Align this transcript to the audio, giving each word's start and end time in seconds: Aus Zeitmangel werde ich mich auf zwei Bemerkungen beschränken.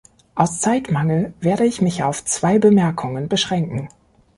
Aus 0.33 0.59
Zeitmangel 0.59 1.35
werde 1.41 1.63
ich 1.63 1.79
mich 1.79 2.01
auf 2.03 2.25
zwei 2.25 2.57
Bemerkungen 2.57 3.29
beschränken. 3.29 3.87